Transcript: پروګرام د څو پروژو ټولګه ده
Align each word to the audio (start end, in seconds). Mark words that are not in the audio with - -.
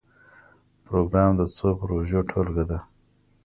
پروګرام 0.85 1.31
د 1.37 1.41
څو 1.57 1.67
پروژو 1.79 2.19
ټولګه 2.29 2.63
ده 2.69 2.79